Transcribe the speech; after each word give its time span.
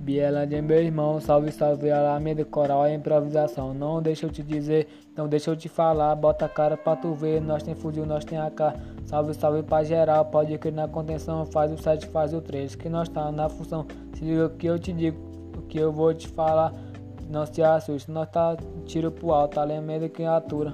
Bielândia, 0.00 0.62
meu 0.62 0.82
irmão, 0.82 1.20
salve, 1.20 1.52
salve, 1.52 1.90
Alameda, 1.90 2.42
coral 2.42 2.86
é 2.86 2.94
improvisação. 2.94 3.74
Não 3.74 4.00
deixa 4.00 4.24
eu 4.24 4.30
te 4.30 4.42
dizer, 4.42 4.88
não 5.14 5.28
deixa 5.28 5.50
eu 5.50 5.56
te 5.56 5.68
falar, 5.68 6.14
bota 6.14 6.46
a 6.46 6.48
cara 6.48 6.74
pra 6.74 6.96
tu 6.96 7.12
ver. 7.12 7.38
Nós 7.42 7.62
tem 7.62 7.74
fuzil, 7.74 8.06
nós 8.06 8.24
tem 8.24 8.38
AK. 8.38 8.60
Salve, 9.04 9.34
salve 9.34 9.62
pra 9.62 9.84
geral, 9.84 10.24
pode 10.24 10.56
crer 10.56 10.72
na 10.72 10.88
contenção. 10.88 11.44
Faz 11.44 11.70
o 11.70 11.76
7, 11.76 12.06
faz 12.06 12.32
o 12.32 12.40
3, 12.40 12.74
que 12.76 12.88
nós 12.88 13.10
tá 13.10 13.30
na 13.30 13.50
função. 13.50 13.86
Se 14.14 14.24
liga 14.24 14.48
que 14.48 14.66
eu 14.66 14.78
te 14.78 14.90
digo, 14.90 15.18
o 15.58 15.62
que 15.62 15.78
eu 15.78 15.92
vou 15.92 16.14
te 16.14 16.28
falar. 16.28 16.72
Não 17.28 17.44
se 17.44 17.62
assuste, 17.62 18.10
nós 18.10 18.28
tá 18.30 18.56
tiro 18.86 19.12
pro 19.12 19.32
alto, 19.32 19.60
Alameda 19.60 20.08
que 20.08 20.24
atura. 20.24 20.72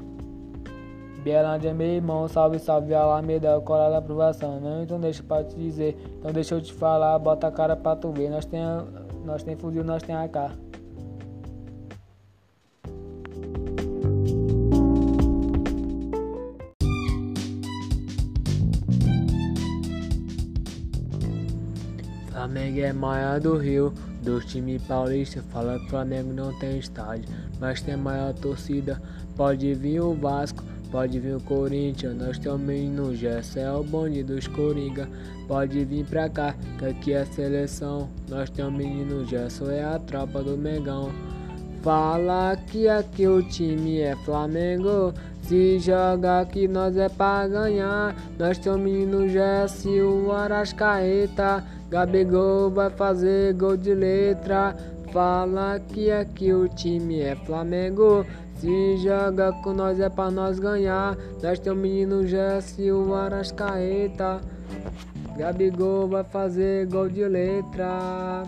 Bielândia, 1.27 1.75
meu 1.75 1.89
irmão, 1.89 2.29
salve, 2.29 2.57
salve, 2.61 2.95
Alameda, 2.95 3.61
coral 3.61 3.91
da 3.91 3.99
aprovação. 3.99 4.61
Não, 4.61 4.85
então 4.85 5.01
deixa 5.01 5.25
pra 5.25 5.43
te 5.43 5.57
dizer, 5.57 5.99
então 6.21 6.31
deixa 6.31 6.55
eu 6.55 6.61
te 6.61 6.73
falar, 6.73 7.19
bota 7.19 7.49
a 7.49 7.51
cara 7.51 7.75
pra 7.75 7.97
tu 7.97 8.13
ver. 8.13 8.31
Nós 8.31 8.45
tem 8.45 8.61
nós 9.25 9.43
tem 9.43 9.57
fuzil, 9.57 9.83
nós 9.83 10.05
tem 10.05 10.15
AK. 10.15 10.53
Flamengo 22.31 22.79
é 22.79 22.93
maior 22.93 23.41
do 23.41 23.57
Rio, 23.57 23.93
dos 24.23 24.45
times 24.45 24.81
paulistas. 24.85 25.45
Fala 25.47 25.77
que 25.81 25.91
Flamengo 25.91 26.33
não 26.33 26.57
tem 26.61 26.79
estádio, 26.79 27.29
mas 27.59 27.83
tem 27.83 27.97
maior 27.97 28.33
torcida. 28.33 29.03
Pode 29.37 29.75
vir 29.75 30.01
o 30.01 30.15
Vasco, 30.15 30.63
Pode 30.91 31.19
vir 31.19 31.37
o 31.37 31.41
Corinthians, 31.41 32.17
nós 32.17 32.39
também 32.39 32.89
no 32.89 33.15
Gerson 33.15 33.59
é 33.59 33.73
o 33.73 33.83
bonde 33.83 34.23
dos 34.23 34.47
Coringa. 34.47 35.09
Pode 35.49 35.85
vir 35.85 36.05
pra 36.07 36.29
cá, 36.29 36.55
que 36.79 36.85
aqui 36.87 37.13
é 37.13 37.25
seleção. 37.25 38.09
Nós 38.29 38.49
temos 38.51 38.73
menino 38.73 39.25
Gerson, 39.27 39.71
é 39.71 39.85
a 39.85 39.99
tropa 39.99 40.43
do 40.43 40.57
Megão. 40.57 41.11
Fala 41.83 42.57
que 42.57 42.89
aqui 42.89 43.27
o 43.27 43.43
time 43.43 44.01
é 44.01 44.17
Flamengo. 44.25 45.13
Se 45.43 45.79
joga 45.79 46.41
aqui 46.41 46.67
nós 46.67 46.97
é 46.97 47.09
pra 47.09 47.47
ganhar. 47.47 48.17
Nós 48.39 48.59
temos 48.59 48.81
menino 48.81 49.29
Gerson 49.29 49.89
e 49.89 50.03
o 50.03 50.33
Arascaeta. 50.33 51.63
Gabigol 51.89 52.71
vai 52.71 52.91
fazer 52.91 53.55
gol 53.55 53.77
de 53.77 53.95
letra. 53.95 54.77
Fala 55.13 55.79
que 55.79 56.11
aqui 56.11 56.53
o 56.53 56.69
time 56.69 57.21
é 57.21 57.37
Flamengo. 57.37 58.27
Se 58.59 58.97
joga 58.99 59.53
com 59.63 59.73
nós 59.73 60.01
é 60.01 60.09
pra 60.09 60.31
nós 60.31 60.59
ganhar. 60.59 61.17
Nós 61.43 61.59
tem 61.59 61.73
o 61.73 61.77
menino 61.77 62.27
Jesse, 62.27 62.91
o 62.91 63.15
Arascaeta. 63.15 64.41
Gabigol 65.37 66.09
vai 66.09 66.25
fazer 66.25 66.87
gol 66.87 67.09
de 67.09 67.25
letra. 67.29 68.45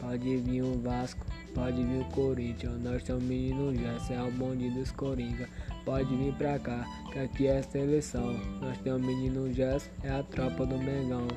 Pode 0.00 0.36
vir 0.38 0.62
o 0.62 0.80
Vasco, 0.80 1.24
pode 1.54 1.82
vir 1.82 2.00
o 2.00 2.04
Corinthians. 2.06 2.80
Nós 2.82 3.02
temos 3.04 3.22
o 3.22 3.26
menino 3.26 3.74
Jesse, 3.74 4.12
é 4.12 4.22
o 4.22 4.30
bonde 4.32 4.70
dos 4.70 4.90
Coringa. 4.90 5.48
Pode 5.84 6.14
vir 6.16 6.32
pra 6.34 6.58
cá, 6.58 6.84
que 7.12 7.18
aqui 7.20 7.46
é 7.46 7.62
seleção. 7.62 8.34
Nós 8.60 8.76
temos 8.78 9.02
o 9.02 9.04
menino 9.04 9.52
Jesse, 9.52 9.88
é 10.02 10.10
a 10.10 10.22
tropa 10.24 10.66
do 10.66 10.76
Mengão. 10.76 11.28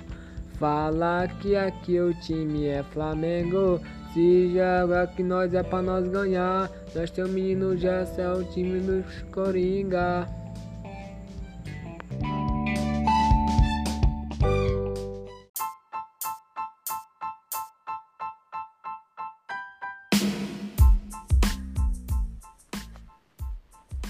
Fala 0.60 1.28
que 1.40 1.56
aqui 1.56 2.00
o 2.00 2.14
time 2.16 2.66
é 2.66 2.84
Flamengo. 2.84 3.80
Se 4.14 4.54
joga 4.54 5.06
que 5.08 5.22
nós 5.22 5.54
é 5.54 5.62
pra 5.62 5.82
nós 5.82 6.08
ganhar. 6.08 6.70
Nós 6.96 7.12
temos 7.12 7.32
menino 7.32 7.78
Jess, 7.78 8.18
é 8.18 8.28
o 8.32 8.44
time 8.44 8.80
dos 8.80 9.06
Coringa. 9.32 10.28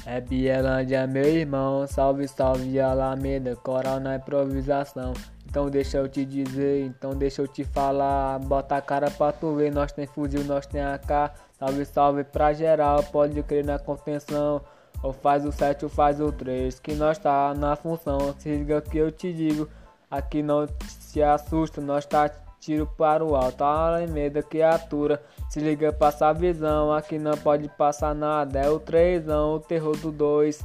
É 0.06 0.22
Bielândia, 0.22 1.06
meu 1.06 1.24
irmão, 1.24 1.86
salve, 1.86 2.28
salve 2.28 2.80
Alameda, 2.80 3.56
coral 3.58 4.00
na 4.00 4.16
improvisação. 4.16 5.14
Então 5.50 5.68
deixa 5.68 5.98
eu 5.98 6.08
te 6.08 6.24
dizer, 6.24 6.86
então 6.86 7.16
deixa 7.16 7.42
eu 7.42 7.48
te 7.48 7.64
falar, 7.64 8.38
bota 8.38 8.76
a 8.76 8.82
cara 8.82 9.10
pra 9.10 9.32
tu 9.32 9.56
ver, 9.56 9.72
nós 9.72 9.92
tem 9.92 10.06
fuzil, 10.06 10.44
nós 10.44 10.68
tem 10.68 10.80
AK, 10.80 11.32
salve 11.58 11.86
salve 11.86 12.24
pra 12.24 12.54
geral, 12.54 13.02
pode 13.02 13.42
crer 13.42 13.66
na 13.66 13.80
contenção, 13.80 14.62
ou 15.02 15.12
faz 15.12 15.44
o 15.44 15.52
7 15.52 15.86
ou 15.86 15.90
faz 15.90 16.22
o 16.22 16.32
3, 16.32 16.80
que 16.80 16.94
nós 16.94 17.18
tá 17.18 17.56
na 17.56 17.76
função, 17.76 18.36
se 18.38 18.48
liga 18.48 18.80
que 18.80 19.00
eu 19.00 19.12
te 19.12 19.34
digo, 19.34 19.68
aqui 20.10 20.44
não 20.44 20.68
se 20.88 21.24
assusta, 21.24 21.82
nós 21.82 22.06
tá 22.06 22.30
tiro 22.60 22.86
para 22.86 23.26
o 23.26 23.36
alto, 23.36 23.64
a 23.64 24.06
medo 24.08 24.44
que 24.44 24.62
atura, 24.62 25.20
se 25.50 25.60
liga 25.60 25.92
passa 25.92 26.28
a 26.28 26.34
visão, 26.34 26.94
aqui 26.94 27.18
não 27.18 27.36
pode 27.36 27.68
passar 27.70 28.14
nada, 28.14 28.60
é 28.60 28.70
o 28.70 28.80
3, 28.80 29.28
o 29.30 29.60
terror 29.60 29.98
do 29.98 30.12
2, 30.12 30.64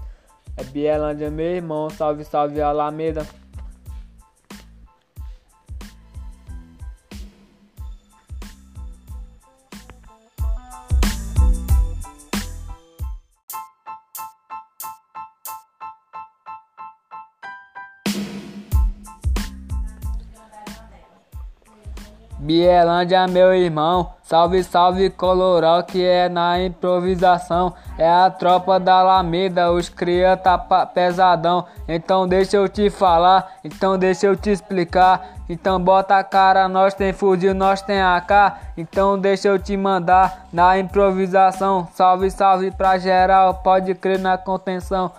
é 0.58 0.64
Bielândia 0.64 1.30
meu 1.30 1.56
irmão, 1.56 1.88
salve 1.88 2.22
salve 2.22 2.60
Alameda. 2.60 3.26
Bielândia, 22.44 23.26
meu 23.26 23.54
irmão, 23.54 24.10
salve, 24.22 24.62
salve 24.62 25.08
Coloral, 25.08 25.82
que 25.82 26.04
é 26.04 26.28
na 26.28 26.62
improvisação. 26.62 27.72
É 27.96 28.06
a 28.06 28.28
tropa 28.28 28.78
da 28.78 28.96
Alameda, 28.96 29.72
os 29.72 29.88
cria 29.88 30.36
tá 30.36 30.58
pesadão. 30.58 31.64
Então 31.88 32.28
deixa 32.28 32.58
eu 32.58 32.68
te 32.68 32.90
falar, 32.90 33.50
então 33.64 33.96
deixa 33.96 34.26
eu 34.26 34.36
te 34.36 34.50
explicar. 34.50 35.26
Então 35.48 35.80
bota 35.80 36.18
a 36.18 36.22
cara, 36.22 36.68
nós 36.68 36.92
tem 36.92 37.14
fuzil, 37.14 37.54
nós 37.54 37.80
tem 37.80 38.02
AK. 38.02 38.58
Então 38.76 39.18
deixa 39.18 39.48
eu 39.48 39.58
te 39.58 39.74
mandar 39.74 40.46
na 40.52 40.78
improvisação. 40.78 41.88
Salve, 41.94 42.30
salve 42.30 42.70
pra 42.70 42.98
geral, 42.98 43.54
pode 43.54 43.94
crer 43.94 44.18
na 44.18 44.36
contenção. 44.36 45.10